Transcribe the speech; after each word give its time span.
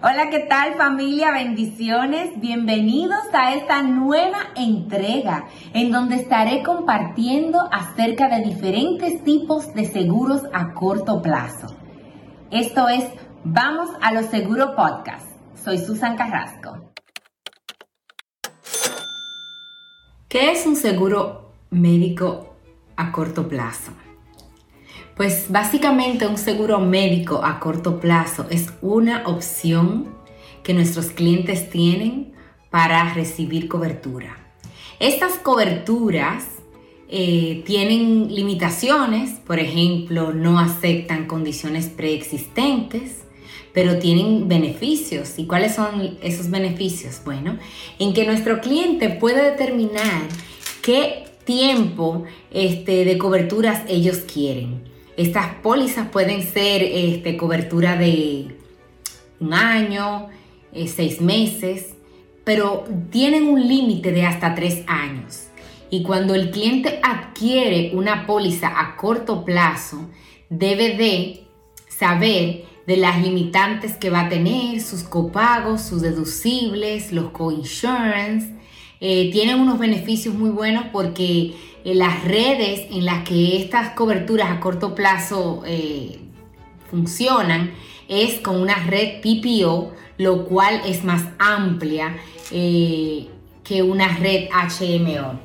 Hola, 0.00 0.30
¿qué 0.30 0.38
tal 0.38 0.74
familia? 0.74 1.32
Bendiciones. 1.32 2.40
Bienvenidos 2.40 3.18
a 3.32 3.52
esta 3.54 3.82
nueva 3.82 4.38
entrega 4.54 5.48
en 5.74 5.90
donde 5.90 6.14
estaré 6.14 6.62
compartiendo 6.62 7.68
acerca 7.72 8.28
de 8.28 8.44
diferentes 8.44 9.24
tipos 9.24 9.74
de 9.74 9.86
seguros 9.86 10.42
a 10.52 10.72
corto 10.72 11.20
plazo. 11.20 11.66
Esto 12.52 12.88
es 12.88 13.10
Vamos 13.42 13.90
a 14.00 14.12
los 14.12 14.26
Seguros 14.26 14.76
Podcast. 14.76 15.26
Soy 15.64 15.78
Susan 15.78 16.16
Carrasco. 16.16 16.92
¿Qué 20.28 20.52
es 20.52 20.64
un 20.64 20.76
seguro 20.76 21.54
médico 21.70 22.54
a 22.94 23.10
corto 23.10 23.48
plazo? 23.48 23.90
Pues 25.18 25.46
básicamente 25.48 26.28
un 26.28 26.38
seguro 26.38 26.78
médico 26.78 27.44
a 27.44 27.58
corto 27.58 27.98
plazo 27.98 28.46
es 28.50 28.68
una 28.80 29.26
opción 29.26 30.14
que 30.62 30.74
nuestros 30.74 31.06
clientes 31.06 31.70
tienen 31.70 32.34
para 32.70 33.12
recibir 33.14 33.66
cobertura. 33.66 34.38
Estas 35.00 35.32
coberturas 35.32 36.44
eh, 37.08 37.64
tienen 37.66 38.32
limitaciones, 38.32 39.40
por 39.44 39.58
ejemplo, 39.58 40.32
no 40.32 40.60
aceptan 40.60 41.26
condiciones 41.26 41.88
preexistentes, 41.88 43.24
pero 43.72 43.98
tienen 43.98 44.46
beneficios. 44.46 45.36
¿Y 45.36 45.46
cuáles 45.46 45.74
son 45.74 46.16
esos 46.22 46.48
beneficios? 46.48 47.22
Bueno, 47.24 47.58
en 47.98 48.14
que 48.14 48.24
nuestro 48.24 48.60
cliente 48.60 49.08
puede 49.08 49.50
determinar 49.50 50.22
qué 50.80 51.24
tiempo 51.42 52.22
este, 52.52 53.04
de 53.04 53.18
coberturas 53.18 53.82
ellos 53.88 54.18
quieren. 54.18 54.96
Estas 55.18 55.56
pólizas 55.56 56.06
pueden 56.10 56.42
ser 56.44 56.80
este, 56.80 57.36
cobertura 57.36 57.96
de 57.96 58.56
un 59.40 59.52
año, 59.52 60.28
eh, 60.72 60.86
seis 60.86 61.20
meses, 61.20 61.96
pero 62.44 62.84
tienen 63.10 63.48
un 63.48 63.66
límite 63.66 64.12
de 64.12 64.24
hasta 64.24 64.54
tres 64.54 64.84
años. 64.86 65.48
Y 65.90 66.04
cuando 66.04 66.36
el 66.36 66.52
cliente 66.52 67.00
adquiere 67.02 67.90
una 67.94 68.28
póliza 68.28 68.80
a 68.80 68.94
corto 68.94 69.44
plazo, 69.44 70.08
debe 70.50 70.96
de 70.96 71.48
saber 71.88 72.62
de 72.86 72.96
las 72.96 73.20
limitantes 73.20 73.96
que 73.96 74.10
va 74.10 74.20
a 74.20 74.28
tener, 74.28 74.80
sus 74.80 75.02
copagos, 75.02 75.82
sus 75.82 76.00
deducibles, 76.00 77.10
los 77.10 77.30
coinsurance. 77.30 78.54
Eh, 79.00 79.30
tienen 79.32 79.58
unos 79.58 79.80
beneficios 79.80 80.36
muy 80.36 80.50
buenos 80.50 80.84
porque 80.92 81.54
las 81.84 82.24
redes 82.24 82.86
en 82.90 83.04
las 83.04 83.26
que 83.26 83.56
estas 83.56 83.90
coberturas 83.90 84.50
a 84.50 84.60
corto 84.60 84.94
plazo 84.94 85.62
eh, 85.66 86.18
funcionan 86.90 87.72
es 88.08 88.40
con 88.40 88.60
una 88.60 88.86
red 88.86 89.20
PPO, 89.20 89.92
lo 90.18 90.44
cual 90.46 90.82
es 90.86 91.04
más 91.04 91.22
amplia 91.38 92.16
eh, 92.50 93.28
que 93.62 93.82
una 93.82 94.16
red 94.16 94.48
HMO. 94.50 95.38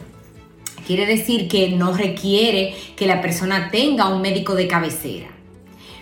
Quiere 0.88 1.06
decir 1.06 1.48
que 1.48 1.70
no 1.70 1.94
requiere 1.94 2.75
que 2.95 3.08
la 3.08 3.22
persona 3.22 3.70
tenga 3.72 4.09
un 4.09 4.22
médico 4.22 4.56
de 4.56 4.68
cabecera. 4.68 5.28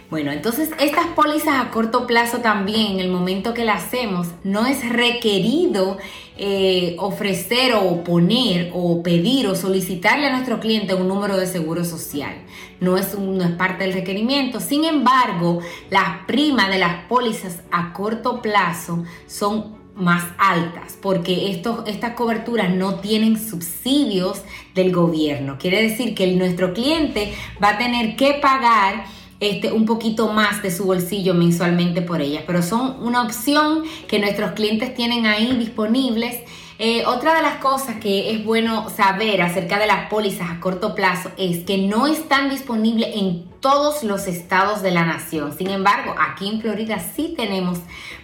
Bueno, 0.10 0.32
entonces 0.32 0.70
estas 0.80 1.08
pólizas 1.08 1.66
a 1.66 1.72
corto 1.72 2.06
plazo 2.06 2.40
también, 2.40 2.94
en 2.94 3.00
el 3.00 3.10
momento 3.10 3.54
que 3.54 3.64
las 3.64 3.86
hacemos, 3.86 4.28
no 4.44 4.66
es 4.66 4.88
requerido 4.90 5.98
eh, 6.44 6.95
ofrecer 6.97 7.75
o 7.75 8.03
poner 8.03 8.72
o 8.73 9.03
pedir 9.03 9.45
o 9.45 9.53
solicitarle 9.53 10.25
a 10.25 10.31
nuestro 10.31 10.59
cliente 10.59 10.95
un 10.95 11.08
número 11.08 11.38
de 11.38 11.45
seguro 11.45 11.86
social. 11.86 12.33
No 12.80 12.98
es, 12.98 13.16
no 13.16 13.44
es 13.44 13.52
parte 13.52 13.83
del 13.83 13.94
requerimiento. 13.94 14.59
Sin 14.59 14.83
embargo, 14.83 15.59
las 15.92 16.25
primas 16.25 16.70
de 16.70 16.80
las 16.80 17.06
pólizas 17.06 17.59
a 17.70 17.94
corto 17.94 18.42
plazo 18.42 19.03
son 19.28 19.80
más 19.94 20.23
altas 20.39 20.98
porque 21.00 21.52
estos, 21.52 21.88
estas 21.88 22.14
coberturas 22.14 22.73
no 22.73 22.95
tienen 22.95 23.38
subsidios 23.38 24.42
del 24.73 24.92
gobierno. 24.92 25.59
Quiere 25.59 25.83
decir 25.83 26.16
que 26.16 26.26
nuestro 26.36 26.73
cliente 26.73 27.36
va 27.64 27.70
a 27.70 27.77
tener 27.77 28.16
que 28.16 28.33
pagar 28.42 29.05
este, 29.42 29.72
un 29.72 29.88
poquito 29.88 30.32
más 30.32 30.62
de 30.62 30.70
su 30.70 30.86
bolsillo 30.86 31.34
mensualmente 31.34 32.04
por 32.04 32.22
ellas, 32.22 32.44
pero 32.46 32.62
son 32.62 33.04
una 33.04 33.24
opción 33.24 33.84
que 34.08 34.20
nuestros 34.20 34.52
clientes 34.52 34.94
tienen 34.94 35.26
ahí 35.26 35.58
disponibles. 35.58 36.42
Eh, 36.78 37.06
otra 37.08 37.34
de 37.34 37.42
las 37.42 37.56
cosas 37.56 37.96
que 37.96 38.36
es 38.36 38.46
bueno 38.46 38.88
saber 38.92 39.42
acerca 39.42 39.80
de 39.80 39.88
las 39.88 40.10
pólizas 40.10 40.52
a 40.52 40.60
corto 40.60 40.94
plazo 40.94 41.32
es 41.38 41.64
que 41.64 41.80
no 41.80 42.06
están 42.06 42.52
disponibles 42.52 43.16
en 43.16 43.46
todos 43.62 44.04
los 44.04 44.28
estados 44.28 44.84
de 44.84 44.92
la 44.92 45.06
nación. 45.06 45.58
Sin 45.58 45.72
embargo, 45.72 46.14
aquí 46.20 46.48
en 46.48 46.62
Florida 46.62 47.00
sí 47.00 47.34
tenemos 47.36 47.80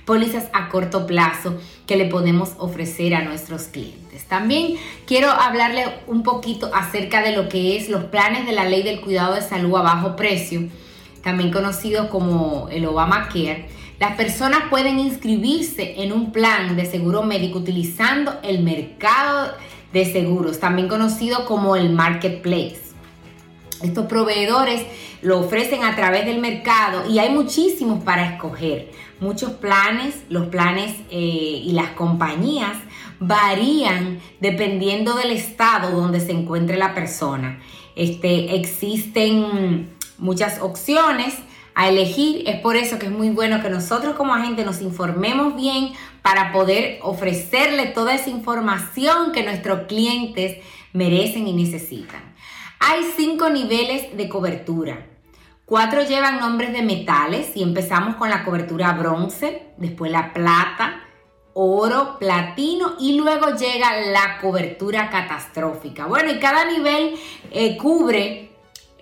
pólizas 0.06 0.50
a 0.54 0.70
corto 0.70 1.08
plazo 1.08 1.58
que 1.88 1.98
le 1.98 2.06
podemos 2.06 2.52
ofrecer 2.60 3.16
a 3.16 3.24
nuestros 3.24 3.64
clientes. 3.64 4.26
También 4.26 4.76
quiero 5.08 5.32
hablarle 5.32 5.86
un 6.06 6.22
poquito 6.22 6.70
acerca 6.76 7.24
de 7.24 7.36
lo 7.36 7.50
que 7.50 7.76
es 7.76 7.90
los 7.90 8.04
planes 8.06 8.46
de 8.46 8.52
la 8.52 8.66
ley 8.66 8.84
del 8.84 9.02
cuidado 9.02 9.34
de 9.34 9.42
salud 9.42 9.76
a 9.78 9.82
bajo 9.82 10.16
precio 10.16 10.70
también 11.22 11.52
conocido 11.52 12.10
como 12.10 12.68
el 12.70 12.86
Obamacare, 12.86 13.68
las 14.00 14.16
personas 14.16 14.64
pueden 14.70 15.00
inscribirse 15.00 16.04
en 16.04 16.12
un 16.12 16.32
plan 16.32 16.76
de 16.76 16.86
seguro 16.86 17.24
médico 17.24 17.60
utilizando 17.60 18.40
el 18.44 18.62
mercado 18.62 19.54
de 19.92 20.06
seguros, 20.06 20.60
también 20.60 20.88
conocido 20.88 21.46
como 21.46 21.76
el 21.76 21.90
marketplace. 21.90 22.82
Estos 23.82 24.06
proveedores 24.06 24.86
lo 25.22 25.40
ofrecen 25.40 25.84
a 25.84 25.96
través 25.96 26.26
del 26.26 26.40
mercado 26.40 27.10
y 27.10 27.20
hay 27.20 27.30
muchísimos 27.30 28.04
para 28.04 28.34
escoger. 28.34 28.92
Muchos 29.20 29.52
planes, 29.54 30.16
los 30.30 30.48
planes 30.48 30.96
eh, 31.10 31.62
y 31.64 31.72
las 31.72 31.90
compañías 31.92 32.78
varían 33.20 34.20
dependiendo 34.40 35.16
del 35.16 35.32
estado 35.32 35.92
donde 35.92 36.20
se 36.20 36.32
encuentre 36.32 36.78
la 36.78 36.94
persona. 36.94 37.60
Este, 37.96 38.56
existen 38.56 39.90
muchas 40.18 40.62
opciones 40.62 41.36
a 41.76 41.90
elegir. 41.90 42.44
Es 42.48 42.60
por 42.60 42.76
eso 42.76 42.98
que 42.98 43.06
es 43.06 43.12
muy 43.12 43.30
bueno 43.30 43.62
que 43.62 43.70
nosotros 43.70 44.16
como 44.16 44.34
agente 44.34 44.66
nos 44.66 44.82
informemos 44.82 45.56
bien 45.56 45.94
para 46.22 46.52
poder 46.52 47.00
ofrecerle 47.04 47.88
toda 47.88 48.16
esa 48.16 48.30
información 48.30 49.32
que 49.32 49.44
nuestros 49.44 49.88
clientes 49.88 50.58
merecen 50.94 51.48
y 51.48 51.54
necesitan. 51.54 52.36
Hay 52.80 53.04
cinco 53.16 53.50
niveles 53.50 54.16
de 54.18 54.28
cobertura. 54.28 55.06
Cuatro 55.66 56.04
llevan 56.04 56.40
nombres 56.40 56.72
de 56.74 56.82
metales 56.82 57.52
y 57.56 57.62
empezamos 57.62 58.16
con 58.16 58.30
la 58.30 58.44
cobertura 58.44 58.94
bronce, 58.94 59.68
después 59.78 60.12
la 60.12 60.34
plata, 60.34 61.02
oro, 61.54 62.18
platino 62.20 62.96
y 63.00 63.18
luego 63.20 63.56
llega 63.56 64.00
la 64.12 64.40
cobertura 64.40 65.10
catastrófica. 65.10 66.06
Bueno, 66.06 66.32
y 66.32 66.40
cada 66.40 66.66
nivel 66.66 67.16
eh, 67.52 67.78
cubre 67.78 68.52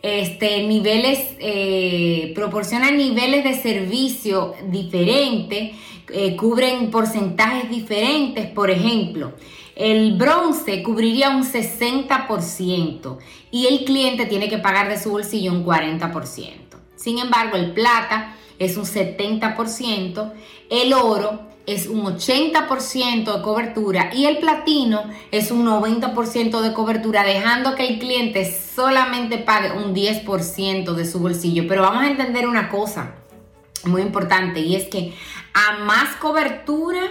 este, 0.05 0.67
niveles, 0.67 1.35
eh, 1.39 2.31
proporcionan 2.35 2.95
niveles 2.95 3.43
de 3.43 3.55
servicio 3.55 4.53
diferentes, 4.69 5.75
eh, 6.13 6.35
cubren 6.35 6.91
porcentajes 6.91 7.71
diferentes. 7.71 8.45
Por 8.51 8.69
ejemplo, 8.69 9.33
el 9.75 10.15
bronce 10.15 10.83
cubriría 10.83 11.31
un 11.31 11.43
60% 11.43 13.17
y 13.49 13.65
el 13.65 13.83
cliente 13.83 14.27
tiene 14.27 14.47
que 14.47 14.59
pagar 14.59 14.89
de 14.89 14.99
su 14.99 15.09
bolsillo 15.09 15.51
un 15.51 15.65
40%. 15.65 16.77
Sin 16.95 17.17
embargo, 17.17 17.57
el 17.57 17.71
plata 17.71 18.35
es 18.59 18.77
un 18.77 18.85
70%, 18.85 20.33
el 20.69 20.93
oro 20.93 21.54
es 21.65 21.87
un 21.87 22.03
80% 22.03 23.35
de 23.35 23.41
cobertura 23.41 24.11
y 24.13 24.25
el 24.25 24.37
platino 24.37 25.03
es 25.31 25.51
un 25.51 25.65
90% 25.65 26.61
de 26.61 26.73
cobertura, 26.73 27.23
dejando 27.23 27.75
que 27.75 27.87
el 27.87 27.99
cliente 27.99 28.45
solamente 28.45 29.37
pague 29.37 29.71
un 29.71 29.93
10% 29.95 30.93
de 30.93 31.05
su 31.05 31.19
bolsillo. 31.19 31.65
Pero 31.67 31.81
vamos 31.81 32.03
a 32.03 32.07
entender 32.07 32.47
una 32.47 32.69
cosa 32.69 33.15
muy 33.85 34.01
importante 34.01 34.59
y 34.59 34.75
es 34.75 34.85
que 34.85 35.13
a 35.53 35.79
más 35.79 36.15
cobertura, 36.17 37.01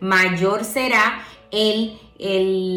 mayor 0.00 0.64
será 0.64 1.22
el, 1.50 1.98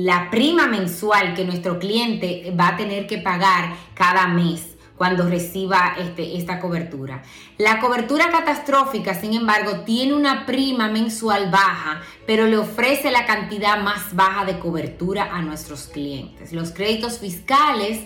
la 0.05 0.29
prima 0.29 0.67
mensual 0.67 1.33
que 1.33 1.45
nuestro 1.45 1.79
cliente 1.79 2.53
va 2.59 2.69
a 2.69 2.77
tener 2.77 3.07
que 3.07 3.17
pagar 3.17 3.75
cada 3.93 4.27
mes 4.27 4.76
cuando 4.97 5.29
reciba 5.29 5.95
este, 5.99 6.37
esta 6.37 6.59
cobertura. 6.59 7.23
La 7.57 7.79
cobertura 7.79 8.29
catastrófica, 8.31 9.13
sin 9.13 9.33
embargo, 9.33 9.81
tiene 9.85 10.13
una 10.13 10.45
prima 10.45 10.89
mensual 10.89 11.51
baja, 11.51 12.01
pero 12.25 12.47
le 12.47 12.57
ofrece 12.57 13.11
la 13.11 13.25
cantidad 13.25 13.81
más 13.81 14.15
baja 14.15 14.43
de 14.45 14.59
cobertura 14.59 15.29
a 15.31 15.41
nuestros 15.41 15.83
clientes. 15.87 16.51
Los 16.51 16.71
créditos 16.71 17.19
fiscales 17.19 18.01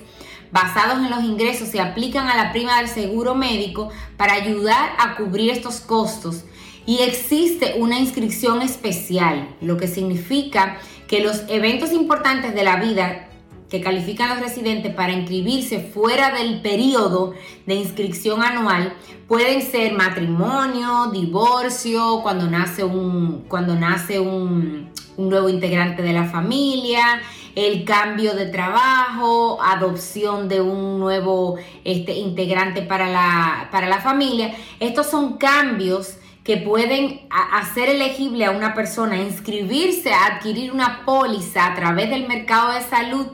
basados 0.51 0.97
en 0.97 1.09
los 1.09 1.23
ingresos 1.23 1.69
se 1.69 1.79
aplican 1.79 2.27
a 2.27 2.35
la 2.35 2.51
prima 2.51 2.77
del 2.77 2.89
seguro 2.89 3.35
médico 3.35 3.89
para 4.17 4.33
ayudar 4.33 4.91
a 4.99 5.15
cubrir 5.15 5.49
estos 5.49 5.79
costos 5.79 6.43
y 6.85 6.99
existe 6.99 7.75
una 7.77 7.99
inscripción 7.99 8.61
especial, 8.61 9.55
lo 9.61 9.77
que 9.77 9.87
significa 9.87 10.77
que 11.07 11.21
los 11.21 11.43
eventos 11.47 11.91
importantes 11.93 12.53
de 12.53 12.63
la 12.63 12.77
vida 12.77 13.29
que 13.71 13.79
califican 13.79 14.29
los 14.29 14.41
residentes 14.41 14.93
para 14.93 15.13
inscribirse 15.13 15.79
fuera 15.79 16.31
del 16.31 16.61
periodo 16.61 17.33
de 17.65 17.75
inscripción 17.75 18.43
anual 18.43 18.93
pueden 19.29 19.61
ser 19.61 19.93
matrimonio, 19.93 21.09
divorcio, 21.13 22.19
cuando 22.21 22.47
nace 22.47 22.83
un, 22.83 23.45
cuando 23.47 23.75
nace 23.75 24.19
un, 24.19 24.91
nuevo 25.17 25.49
integrante 25.49 26.01
de 26.01 26.13
la 26.13 26.25
familia, 26.25 27.21
el 27.55 27.85
cambio 27.85 28.33
de 28.33 28.47
trabajo, 28.47 29.61
adopción 29.61 30.49
de 30.49 30.59
un 30.59 30.99
nuevo 30.99 31.57
este, 31.85 32.13
integrante 32.13 32.81
para 32.81 33.07
la, 33.07 33.69
para 33.71 33.87
la 33.87 34.01
familia. 34.01 34.53
Estos 34.79 35.07
son 35.07 35.37
cambios 35.37 36.17
que 36.43 36.57
pueden 36.57 37.21
hacer 37.29 37.87
elegible 37.87 38.45
a 38.45 38.51
una 38.51 38.73
persona 38.73 39.21
inscribirse 39.21 40.11
a 40.11 40.25
adquirir 40.25 40.71
una 40.73 41.05
póliza 41.05 41.67
a 41.67 41.75
través 41.75 42.09
del 42.09 42.27
mercado 42.27 42.73
de 42.73 42.81
salud 42.81 43.27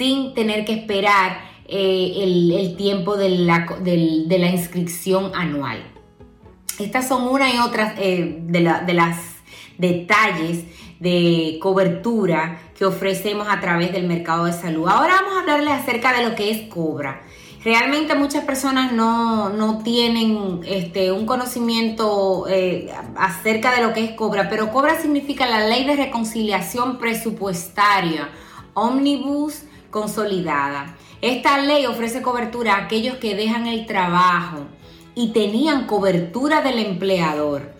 sin 0.00 0.32
tener 0.32 0.64
que 0.64 0.72
esperar 0.72 1.42
eh, 1.68 2.22
el, 2.22 2.74
tiempo 2.78 3.18
de 3.18 3.28
la, 3.28 4.50
inscripción 4.50 5.32
anual. 5.34 5.82
Estas 6.78 7.06
son 7.06 7.28
una 7.28 7.54
y 7.54 7.58
otras 7.58 7.92
eh, 7.98 8.38
de, 8.40 8.62
las 8.94 9.18
detalles 9.76 10.64
de 11.00 11.58
cobertura 11.60 12.62
que 12.78 12.86
ofrecemos 12.86 13.46
a 13.50 13.60
través 13.60 13.92
del 13.92 14.06
mercado 14.06 14.46
de 14.46 14.54
salud. 14.54 14.88
Ahora 14.88 15.16
vamos 15.20 15.36
a 15.36 15.40
hablarles 15.40 15.74
acerca 15.74 16.14
de 16.14 16.26
lo 16.26 16.34
que 16.34 16.50
es 16.50 16.62
Cobra. 16.70 17.20
Realmente 17.62 18.14
muchas 18.14 18.44
personas 18.46 18.94
no, 18.94 19.82
tienen 19.84 20.62
este, 20.64 21.12
un 21.12 21.26
conocimiento 21.26 22.46
eh, 22.48 22.90
acerca 23.16 23.76
de 23.76 23.82
lo 23.82 23.92
que 23.92 24.02
es 24.02 24.12
Cobra, 24.12 24.48
pero 24.48 24.72
Cobra 24.72 24.98
significa 24.98 25.46
la 25.46 25.68
ley 25.68 25.84
de 25.84 25.94
reconciliación 25.96 26.96
presupuestaria, 26.96 28.30
omnibus 28.72 29.64
consolidada. 29.90 30.96
Esta 31.20 31.58
ley 31.58 31.86
ofrece 31.86 32.22
cobertura 32.22 32.74
a 32.74 32.84
aquellos 32.84 33.16
que 33.16 33.34
dejan 33.34 33.66
el 33.66 33.86
trabajo 33.86 34.66
y 35.14 35.32
tenían 35.32 35.86
cobertura 35.86 36.62
del 36.62 36.78
empleador. 36.78 37.72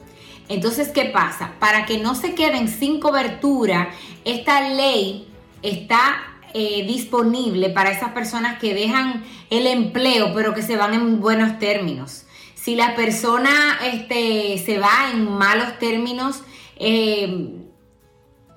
Entonces, 0.49 0.89
¿qué 0.89 1.07
pasa? 1.07 1.55
Para 1.59 1.87
que 1.87 1.99
no 1.99 2.15
se 2.15 2.35
queden 2.35 2.69
sin 2.69 3.01
cobertura, 3.01 3.91
esta 4.25 4.69
ley 4.69 5.29
está 5.63 6.23
eh, 6.53 6.85
disponible 6.87 7.71
para 7.71 7.93
esas 7.93 8.11
personas 8.11 8.59
que 8.59 8.75
dejan 8.75 9.25
el 9.51 9.67
empleo, 9.69 10.35
pero 10.35 10.53
que 10.53 10.63
se 10.63 10.77
van 10.77 10.95
en 10.95 11.21
buenos 11.21 11.59
términos. 11.59 12.25
Si 12.55 12.75
la 12.75 12.97
persona 12.97 13.79
este, 13.85 14.59
se 14.59 14.79
va 14.79 15.11
en 15.13 15.31
malos 15.31 15.79
términos, 15.79 16.43
eh, 16.77 17.60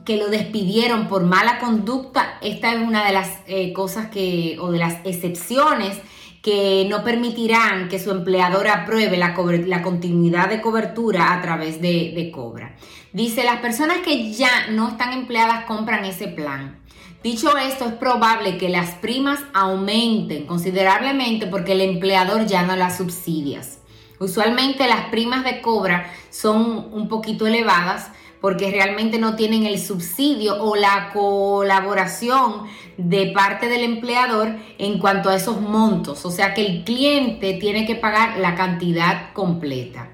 que 0.06 0.18
lo 0.18 0.28
despidieron 0.28 1.08
por 1.08 1.24
mala 1.24 1.60
conducta, 1.60 2.38
esta 2.42 2.74
es 2.74 2.82
una 2.82 3.06
de 3.06 3.14
las 3.14 3.30
eh, 3.48 3.74
cosas 3.74 4.08
que, 4.08 4.58
o 4.60 4.72
de 4.72 4.80
las 4.80 4.98
excepciones 5.06 5.98
que 6.42 6.86
no 6.90 7.06
permitirán 7.06 7.88
que 7.88 8.00
su 8.00 8.12
empleador 8.12 8.68
apruebe 8.68 9.18
la, 9.18 9.34
continuidad 9.34 10.50
de 10.50 10.60
cobertura 10.60 11.34
a 11.34 11.42
través 11.42 11.82
de, 11.82 12.12
de 12.14 12.32
Cobra. 12.32 12.76
Dice, 13.14 13.46
las 13.46 13.60
personas 13.60 14.00
que 14.00 14.34
ya 14.34 14.68
no 14.72 14.90
están 14.90 15.14
empleadas 15.14 15.64
compran 15.66 16.04
ese 16.04 16.28
plan. 16.28 16.80
Dicho 17.24 17.56
esto, 17.58 17.86
es 17.86 17.94
probable 17.94 18.58
que 18.58 18.68
las 18.68 18.96
primas 18.96 19.40
aumenten 19.54 20.46
considerablemente 20.46 21.48
porque 21.48 21.72
el 21.72 21.80
empleador 21.80 22.46
ya 22.46 22.64
no 22.64 22.76
las 22.76 22.98
subsidias. 22.98 23.80
Usualmente 24.20 24.88
las 24.88 25.06
primas 25.06 25.46
de 25.46 25.62
cobra 25.62 26.12
son 26.30 26.90
un 26.92 27.08
poquito 27.08 27.48
elevadas 27.48 28.12
porque 28.44 28.70
realmente 28.70 29.20
no 29.20 29.38
tienen 29.38 29.66
el 29.66 29.80
subsidio 29.80 30.62
o 30.62 30.76
la 30.76 31.12
colaboración 31.14 32.64
de 32.98 33.28
parte 33.28 33.70
del 33.70 33.86
empleador 33.86 34.58
en 34.80 35.00
cuanto 35.00 35.30
a 35.30 35.38
esos 35.38 35.62
montos. 35.62 36.26
O 36.26 36.30
sea 36.30 36.54
que 36.54 36.66
el 36.66 36.84
cliente 36.84 37.54
tiene 37.54 37.86
que 37.86 37.96
pagar 37.96 38.40
la 38.40 38.54
cantidad 38.56 39.32
completa. 39.32 40.10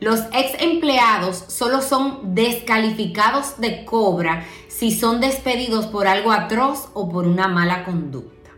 Los 0.00 0.20
ex 0.32 0.62
empleados 0.62 1.44
solo 1.48 1.82
son 1.82 2.34
descalificados 2.34 3.60
de 3.60 3.84
cobra 3.84 4.46
si 4.68 4.90
son 4.90 5.20
despedidos 5.20 5.88
por 5.88 6.06
algo 6.06 6.32
atroz 6.32 6.88
o 6.94 7.10
por 7.10 7.28
una 7.28 7.48
mala 7.48 7.84
conducta. 7.84 8.48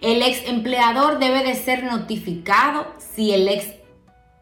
El 0.00 0.22
ex 0.22 0.48
empleador 0.48 1.18
debe 1.18 1.42
de 1.42 1.56
ser 1.56 1.82
notificado 1.82 2.86
si 2.96 3.34
el 3.34 3.48
ex 3.48 3.74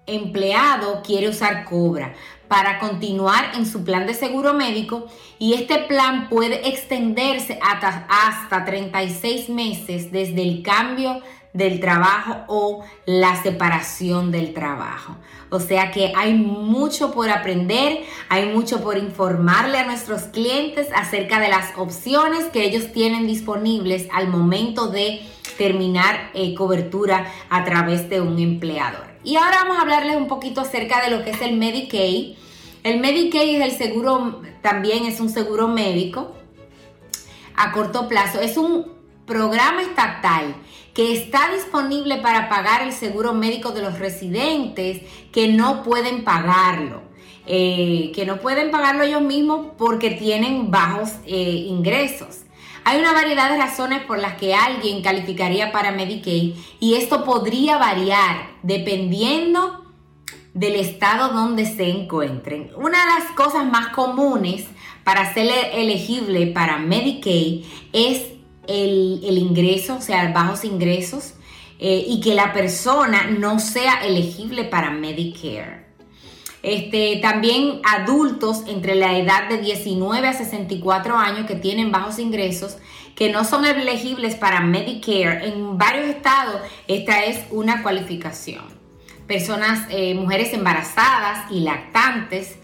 empleado 0.06 1.00
quiere 1.02 1.28
usar 1.30 1.64
cobra 1.64 2.14
para 2.52 2.78
continuar 2.78 3.52
en 3.54 3.64
su 3.64 3.82
plan 3.82 4.06
de 4.06 4.12
seguro 4.12 4.52
médico 4.52 5.06
y 5.38 5.54
este 5.54 5.78
plan 5.78 6.28
puede 6.28 6.68
extenderse 6.68 7.58
hasta, 7.62 8.06
hasta 8.10 8.66
36 8.66 9.48
meses 9.48 10.12
desde 10.12 10.42
el 10.42 10.62
cambio 10.62 11.22
del 11.52 11.80
trabajo 11.80 12.44
o 12.48 12.84
la 13.04 13.42
separación 13.42 14.32
del 14.32 14.54
trabajo. 14.54 15.16
O 15.50 15.60
sea 15.60 15.90
que 15.90 16.12
hay 16.16 16.32
mucho 16.34 17.12
por 17.12 17.28
aprender, 17.28 18.00
hay 18.28 18.46
mucho 18.46 18.82
por 18.82 18.96
informarle 18.96 19.78
a 19.78 19.84
nuestros 19.84 20.22
clientes 20.22 20.88
acerca 20.94 21.40
de 21.40 21.48
las 21.48 21.76
opciones 21.76 22.46
que 22.46 22.64
ellos 22.64 22.90
tienen 22.92 23.26
disponibles 23.26 24.08
al 24.12 24.28
momento 24.28 24.88
de 24.88 25.20
terminar 25.58 26.30
eh, 26.32 26.54
cobertura 26.54 27.30
a 27.50 27.64
través 27.64 28.08
de 28.08 28.22
un 28.22 28.38
empleador. 28.38 29.12
Y 29.24 29.36
ahora 29.36 29.58
vamos 29.62 29.76
a 29.76 29.82
hablarles 29.82 30.16
un 30.16 30.26
poquito 30.26 30.62
acerca 30.62 31.04
de 31.04 31.10
lo 31.10 31.22
que 31.22 31.30
es 31.30 31.42
el 31.42 31.56
Medicaid. 31.56 32.34
El 32.82 32.98
Medicaid 32.98 33.60
es 33.60 33.72
el 33.72 33.78
seguro, 33.78 34.42
también 34.62 35.04
es 35.04 35.20
un 35.20 35.28
seguro 35.28 35.68
médico 35.68 36.32
a 37.54 37.72
corto 37.72 38.08
plazo. 38.08 38.40
Es 38.40 38.56
un 38.56 38.90
programa 39.26 39.82
estatal 39.82 40.54
que 40.94 41.14
está 41.14 41.50
disponible 41.52 42.18
para 42.18 42.48
pagar 42.48 42.82
el 42.82 42.92
seguro 42.92 43.32
médico 43.32 43.70
de 43.70 43.82
los 43.82 43.98
residentes 43.98 45.02
que 45.32 45.48
no 45.48 45.82
pueden 45.82 46.24
pagarlo. 46.24 47.02
Eh, 47.44 48.12
que 48.14 48.24
no 48.24 48.38
pueden 48.38 48.70
pagarlo 48.70 49.02
ellos 49.02 49.22
mismos 49.22 49.72
porque 49.76 50.10
tienen 50.10 50.70
bajos 50.70 51.10
eh, 51.26 51.64
ingresos. 51.66 52.42
Hay 52.84 53.00
una 53.00 53.12
variedad 53.12 53.50
de 53.50 53.58
razones 53.58 54.02
por 54.04 54.18
las 54.18 54.34
que 54.34 54.54
alguien 54.54 55.02
calificaría 55.02 55.72
para 55.72 55.90
Medicaid 55.90 56.54
y 56.78 56.94
esto 56.94 57.24
podría 57.24 57.78
variar 57.78 58.50
dependiendo 58.62 59.84
del 60.54 60.76
estado 60.76 61.32
donde 61.32 61.66
se 61.66 61.88
encuentren. 61.88 62.70
Una 62.76 63.00
de 63.06 63.20
las 63.20 63.32
cosas 63.32 63.64
más 63.66 63.88
comunes 63.88 64.66
para 65.02 65.32
ser 65.32 65.48
elegible 65.72 66.46
para 66.48 66.78
Medicaid 66.78 67.64
es 67.92 68.31
el, 68.66 69.38
ingreso, 69.38 69.96
o 69.96 70.00
sea, 70.00 70.30
bajos 70.32 70.64
ingresos, 70.64 71.34
eh, 71.78 72.04
y 72.06 72.20
que 72.20 72.34
la 72.34 72.52
persona 72.52 73.26
no 73.26 73.58
sea 73.58 74.04
elegible 74.04 74.64
para 74.64 74.90
Medicare. 74.90 75.82
Este, 76.62 77.18
también 77.20 77.80
adultos 77.82 78.62
entre 78.68 78.94
la 78.94 79.18
edad 79.18 79.48
de 79.48 79.58
19 79.58 80.28
a 80.28 80.32
64 80.32 81.16
años 81.16 81.46
que 81.46 81.56
tienen 81.56 81.90
bajos 81.90 82.20
ingresos, 82.20 82.76
que 83.16 83.32
no 83.32 83.44
son 83.44 83.64
elegibles 83.64 84.36
para 84.36 84.60
Medicare. 84.60 85.48
En 85.48 85.76
varios 85.76 86.06
estados 86.06 86.60
esta 86.86 87.24
es 87.24 87.40
una 87.50 87.82
cualificación. 87.82 88.62
Personas, 89.26 89.86
eh, 89.90 90.14
mujeres 90.14 90.52
embarazadas 90.52 91.50
y 91.50 91.60
lactantes, 91.60 92.56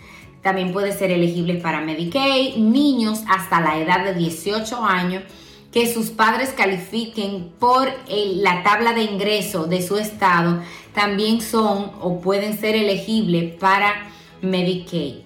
también 0.43 0.73
pueden 0.73 0.97
ser 0.97 1.11
elegibles 1.11 1.61
para 1.63 1.81
Medicaid. 1.81 2.57
Niños 2.57 3.23
hasta 3.29 3.61
la 3.61 3.79
edad 3.79 4.05
de 4.05 4.15
18 4.15 4.85
años 4.85 5.25
que 5.73 5.93
sus 5.93 6.11
padres 6.11 6.51
califiquen 6.57 7.53
por 7.59 7.89
la 8.09 8.63
tabla 8.63 8.93
de 8.93 9.03
ingreso 9.03 9.67
de 9.67 9.87
su 9.87 9.99
estado 9.99 10.63
también 10.95 11.41
son 11.41 11.93
o 12.01 12.21
pueden 12.21 12.59
ser 12.59 12.75
elegibles 12.75 13.55
para 13.57 14.09
Medicaid. 14.41 15.17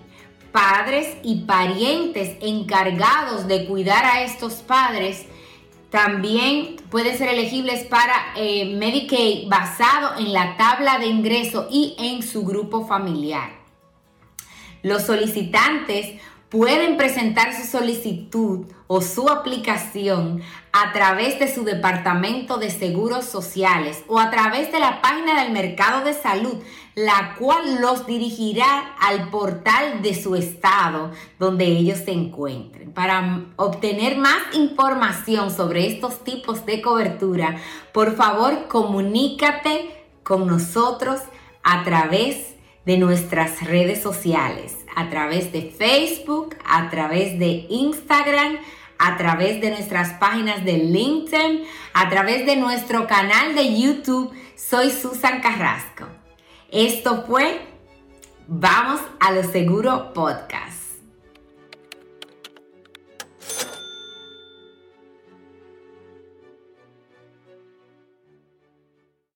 Padres 0.51 1.17
y 1.23 1.43
parientes 1.43 2.37
encargados 2.41 3.47
de 3.47 3.67
cuidar 3.67 4.05
a 4.05 4.23
estos 4.23 4.55
padres 4.55 5.27
también 5.91 6.77
pueden 6.91 7.17
ser 7.17 7.29
elegibles 7.29 7.85
para 7.85 8.15
eh, 8.37 8.75
Medicaid 8.77 9.49
basado 9.49 10.19
en 10.19 10.33
la 10.33 10.57
tabla 10.57 10.99
de 10.99 11.07
ingreso 11.07 11.69
y 11.71 11.95
en 11.99 12.23
su 12.23 12.45
grupo 12.45 12.87
familiar. 12.87 13.51
Los 14.83 15.03
solicitantes 15.03 16.21
pueden 16.53 16.99
presentar 16.99 17.55
su 17.55 17.67
solicitud 17.67 18.67
o 18.87 19.01
su 19.01 19.31
aplicación 19.31 20.43
a 20.71 20.93
través 20.93 21.39
de 21.39 21.53
su 21.53 21.65
departamento 21.65 22.59
de 22.59 22.69
seguros 22.69 23.25
sociales 23.25 24.05
o 24.07 24.19
a 24.19 24.31
través 24.31 24.71
de 24.71 24.79
la 24.79 25.01
página 25.01 25.43
del 25.43 25.51
mercado 25.51 26.05
de 26.05 26.13
salud, 26.13 26.63
la 26.95 27.37
cual 27.39 27.81
los 27.81 28.07
dirigirá 28.07 28.95
al 29.01 29.31
portal 29.31 30.03
de 30.03 30.15
su 30.15 30.35
estado 30.35 31.13
donde 31.39 31.65
ellos 31.65 32.01
se 32.05 32.13
encuentren. 32.13 32.93
Para 32.93 33.47
obtener 33.57 34.19
más 34.19 34.43
información 34.53 35.51
sobre 35.51 35.87
estos 35.87 36.23
tipos 36.23 36.67
de 36.67 36.83
cobertura, 36.83 37.57
por 37.93 38.15
favor 38.15 38.69
comunícate 38.69 40.05
con 40.23 40.47
nosotros 40.47 41.23
a 41.63 41.83
través 41.83 42.52
de 42.85 42.99
nuestras 42.99 43.63
redes 43.63 44.03
sociales 44.03 44.77
a 44.95 45.09
través 45.09 45.53
de 45.53 45.63
Facebook, 45.63 46.57
a 46.65 46.91
través 46.91 47.39
de 47.39 47.67
Instagram, 47.69 48.59
a 48.99 49.17
través 49.17 49.61
de 49.61 49.71
nuestras 49.71 50.11
páginas 50.15 50.65
de 50.65 50.79
LinkedIn, 50.79 51.65
a 51.95 52.09
través 52.09 52.47
de 52.47 52.57
nuestro 52.57 53.07
canal 53.07 53.55
de 53.55 53.81
YouTube. 53.81 54.33
Soy 54.57 54.91
Susan 54.91 55.41
Carrasco. 55.41 56.07
Esto 56.71 57.25
fue 57.27 57.61
Vamos 58.47 59.01
a 59.21 59.33
lo 59.33 59.45
Seguro 59.45 60.13
Podcast. 60.13 60.82